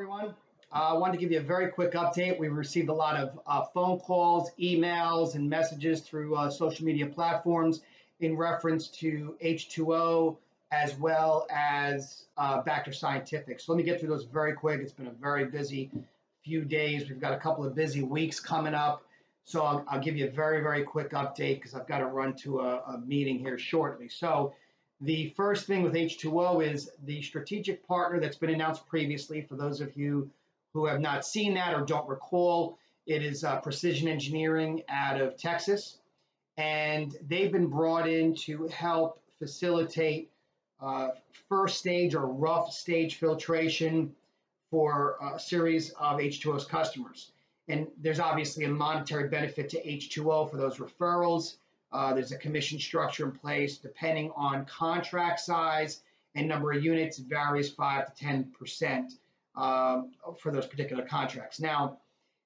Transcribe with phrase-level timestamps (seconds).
[0.00, 0.32] everyone.
[0.72, 2.38] Uh, I wanted to give you a very quick update.
[2.38, 7.06] We've received a lot of uh, phone calls, emails, and messages through uh, social media
[7.06, 7.80] platforms
[8.20, 10.36] in reference to H2O
[10.70, 13.58] as well as uh, Bacter Scientific.
[13.58, 14.82] So let me get through those very quick.
[14.82, 15.90] It's been a very busy
[16.44, 17.08] few days.
[17.08, 19.02] We've got a couple of busy weeks coming up.
[19.46, 22.34] So I'll, I'll give you a very, very quick update because I've got to run
[22.44, 24.08] to a, a meeting here shortly.
[24.08, 24.54] So
[25.00, 29.42] the first thing with H2O is the strategic partner that's been announced previously.
[29.42, 30.30] For those of you
[30.74, 35.36] who have not seen that or don't recall, it is uh, Precision Engineering out of
[35.36, 35.98] Texas.
[36.56, 40.30] And they've been brought in to help facilitate
[40.80, 41.10] uh,
[41.48, 44.14] first stage or rough stage filtration
[44.70, 47.32] for a series of H2O's customers.
[47.68, 51.56] And there's obviously a monetary benefit to H2O for those referrals.
[51.92, 56.02] Uh, there's a commission structure in place depending on contract size
[56.34, 57.18] and number of units.
[57.18, 59.12] It varies five to ten percent
[59.56, 60.02] uh,
[60.38, 61.60] for those particular contracts.
[61.60, 61.98] Now,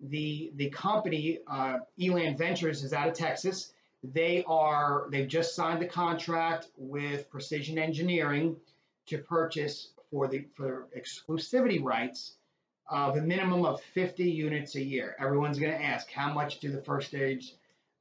[0.00, 3.72] the the company uh, Eland Ventures is out of Texas.
[4.02, 8.56] They are they've just signed the contract with Precision Engineering
[9.06, 12.32] to purchase for the for exclusivity rights
[12.88, 15.16] of a minimum of 50 units a year.
[15.18, 17.54] Everyone's going to ask how much do the first stage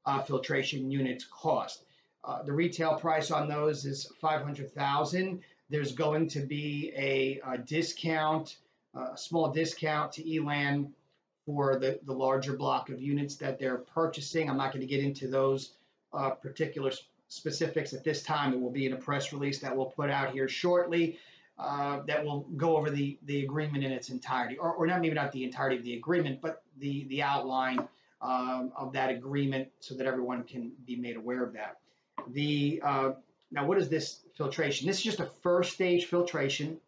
[0.05, 1.83] uh, filtration units cost.
[2.23, 5.41] Uh, the retail price on those is 500,000.
[5.69, 8.57] There's going to be a, a discount,
[8.95, 10.93] a small discount to Eland
[11.45, 14.49] for the, the larger block of units that they're purchasing.
[14.49, 15.73] I'm not going to get into those
[16.13, 16.91] uh, particular
[17.27, 18.53] specifics at this time.
[18.53, 21.19] It will be in a press release that we'll put out here shortly.
[21.57, 25.15] Uh, that will go over the, the agreement in its entirety, or, or not maybe
[25.15, 27.87] not the entirety of the agreement, but the, the outline
[28.25, 31.77] um, of that agreement so that everyone can be made aware of that.
[32.31, 33.11] The uh,
[33.51, 34.87] now, what is this filtration?
[34.87, 36.79] This is just a first stage filtration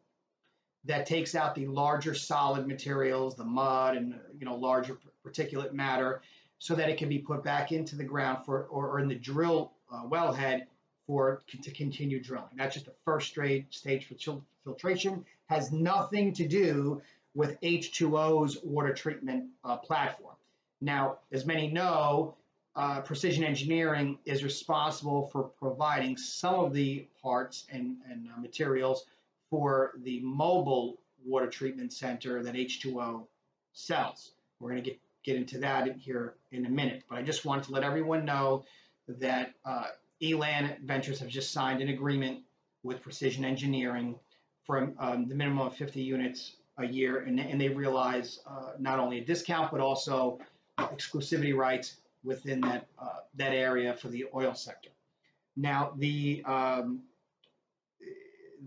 [0.85, 6.21] that takes out the larger solid materials, the mud and you know larger particulate matter,
[6.57, 9.15] so that it can be put back into the ground for or, or in the
[9.15, 10.65] drill uh, wellhead
[11.05, 12.49] for to continue drilling.
[12.55, 13.31] That's just the first
[13.69, 15.23] stage for filtration.
[15.49, 17.01] Has nothing to do
[17.35, 20.36] with H2O's water treatment uh, platform.
[20.81, 22.35] Now, as many know,
[22.75, 29.05] uh, Precision Engineering is responsible for providing some of the parts and, and uh, materials
[29.49, 33.25] for the mobile water treatment center that H2O
[33.73, 34.33] sells.
[34.59, 37.65] We're going to get, get into that here in a minute, but I just wanted
[37.65, 38.63] to let everyone know
[39.07, 39.85] that uh,
[40.21, 42.41] Eland Ventures have just signed an agreement
[42.83, 44.15] with Precision Engineering
[44.65, 48.99] for um, the minimum of 50 units a year, and, and they realize uh, not
[48.99, 50.39] only a discount but also
[50.77, 54.89] exclusivity rights within that uh, that area for the oil sector.
[55.55, 57.01] Now, the um,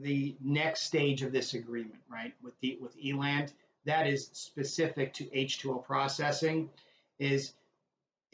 [0.00, 3.52] the next stage of this agreement, right, with the with Eland,
[3.84, 6.70] that is specific to H2O processing,
[7.18, 7.52] is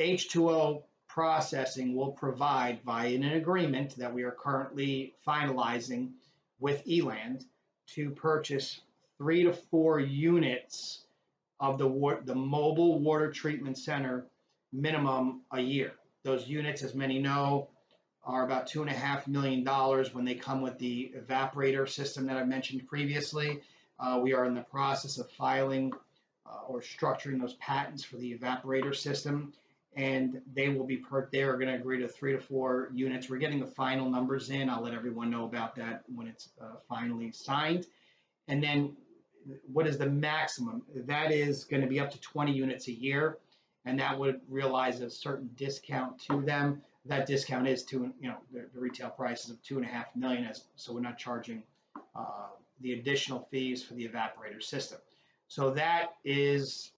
[0.00, 6.10] H2O processing will provide via an agreement that we are currently finalizing
[6.60, 7.44] with Eland
[7.86, 8.80] to purchase
[9.18, 11.05] three to four units
[11.60, 14.26] of the, the mobile water treatment center
[14.72, 15.92] minimum a year.
[16.22, 17.68] Those units, as many know,
[18.24, 22.26] are about two and a half million dollars when they come with the evaporator system
[22.26, 23.60] that I mentioned previously.
[23.98, 25.92] Uh, we are in the process of filing
[26.44, 29.52] uh, or structuring those patents for the evaporator system,
[29.94, 31.28] and they will be per.
[31.32, 33.30] They are going to agree to three to four units.
[33.30, 34.68] We're getting the final numbers in.
[34.68, 37.86] I'll let everyone know about that when it's uh, finally signed,
[38.48, 38.96] and then
[39.72, 40.82] what is the maximum?
[40.94, 43.38] That is going to be up to 20 units a year,
[43.84, 46.82] and that would realize a certain discount to them.
[47.04, 49.88] That discount is to, you know, the, the retail price is of two and a
[49.88, 51.62] half million, as so we're not charging
[52.14, 52.48] uh,
[52.80, 54.98] the additional fees for the evaporator system.
[55.48, 56.92] So that is,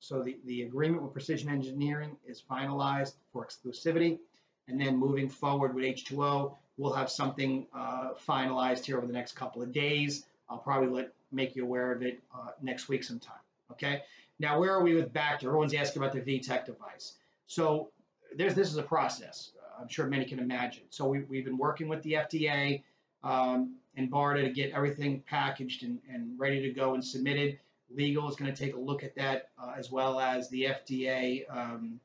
[0.00, 4.18] so the, the agreement with Precision Engineering is finalized for exclusivity,
[4.66, 9.32] and then moving forward with H2O, we'll have something uh, finalized here over the next
[9.32, 10.26] couple of days.
[10.48, 13.36] I'll probably let make you aware of it uh, next week sometime.
[13.72, 14.02] Okay.
[14.38, 15.44] Now, where are we with Bacter?
[15.44, 17.14] Everyone's asking about the VTech device.
[17.46, 17.90] So
[18.36, 19.52] there's this is a process.
[19.58, 20.84] Uh, I'm sure many can imagine.
[20.90, 22.82] So we, we've been working with the FDA
[23.22, 27.58] um, and BARDA to get everything packaged and, and ready to go and submitted.
[27.94, 31.44] Legal is going to take a look at that uh, as well as the FDA
[31.50, 32.00] um,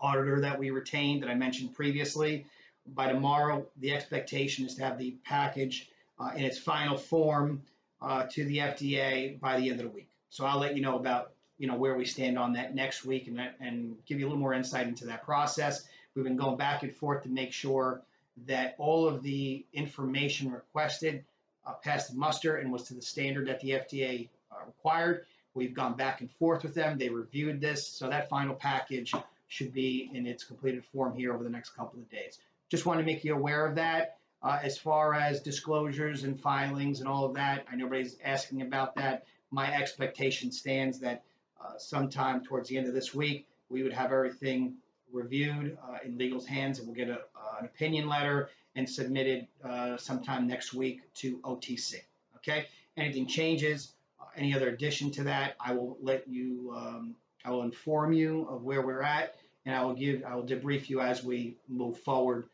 [0.00, 2.46] auditor that we retained that I mentioned previously.
[2.94, 7.62] By tomorrow, the expectation is to have the package uh, in its final form
[8.00, 10.08] uh, to the FDA by the end of the week.
[10.30, 13.26] So I'll let you know about you know where we stand on that next week
[13.26, 15.84] and and give you a little more insight into that process.
[16.14, 18.02] We've been going back and forth to make sure
[18.46, 21.24] that all of the information requested
[21.66, 25.26] uh, passed muster and was to the standard that the FDA uh, required.
[25.54, 26.98] We've gone back and forth with them.
[26.98, 29.14] They reviewed this, so that final package
[29.48, 32.38] should be in its completed form here over the next couple of days.
[32.68, 34.17] Just want to make you aware of that.
[34.40, 38.62] Uh, as far as disclosures and filings and all of that, I know everybody's asking
[38.62, 39.26] about that.
[39.50, 41.24] My expectation stands that
[41.60, 44.76] uh, sometime towards the end of this week, we would have everything
[45.12, 49.48] reviewed uh, in legal's hands and we'll get a, uh, an opinion letter and submitted
[49.64, 51.94] uh, sometime next week to OTC.
[52.36, 52.66] Okay.
[52.96, 56.72] Anything changes, uh, any other addition to that, I will let you.
[56.76, 60.22] Um, I will inform you of where we're at, and I will give.
[60.24, 62.48] I will debrief you as we move forward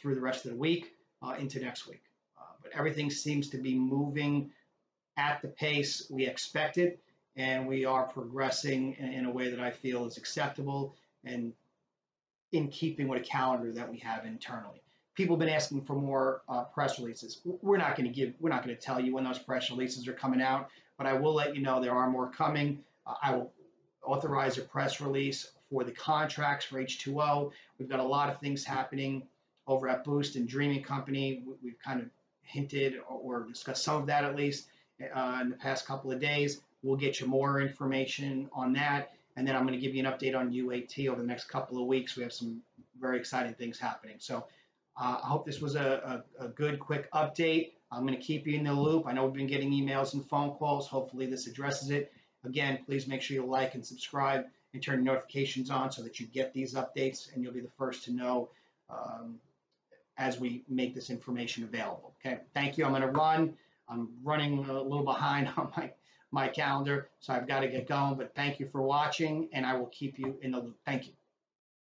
[0.00, 2.02] through the rest of the week uh, into next week.
[2.38, 4.50] Uh, but everything seems to be moving
[5.16, 6.98] at the pace we expected,
[7.36, 10.94] and we are progressing in, in a way that I feel is acceptable
[11.24, 11.52] and
[12.52, 14.80] in keeping with a calendar that we have internally.
[15.14, 17.40] People have been asking for more uh, press releases.
[17.44, 20.06] We're not going to give, we're not going to tell you when those press releases
[20.06, 22.78] are coming out, but I will let you know there are more coming.
[23.06, 23.52] Uh, I will
[24.04, 27.50] authorize a press release for the contracts for H2O.
[27.78, 29.24] We've got a lot of things happening
[29.68, 31.44] over at Boost and Dreaming Company.
[31.62, 32.08] We've kind of
[32.42, 34.68] hinted or discussed some of that at least
[35.14, 36.60] uh, in the past couple of days.
[36.82, 39.12] We'll get you more information on that.
[39.36, 41.80] And then I'm going to give you an update on UAT over the next couple
[41.80, 42.16] of weeks.
[42.16, 42.60] We have some
[42.98, 44.16] very exciting things happening.
[44.18, 44.46] So
[45.00, 47.72] uh, I hope this was a, a, a, good, quick update.
[47.92, 49.06] I'm going to keep you in the loop.
[49.06, 50.88] I know we've been getting emails and phone calls.
[50.88, 52.12] Hopefully, this addresses it.
[52.44, 56.26] Again, please make sure you like and subscribe and turn notifications on so that you
[56.26, 58.48] get these updates and you'll be the first to know
[58.90, 59.38] um,
[60.18, 62.14] as we make this information available.
[62.20, 62.84] Okay, thank you.
[62.84, 63.54] I'm going to run.
[63.88, 65.90] I'm running a little behind on my,
[66.30, 68.16] my calendar, so I've got to get going.
[68.16, 70.78] But thank you for watching, and I will keep you in the loop.
[70.84, 71.12] Thank you.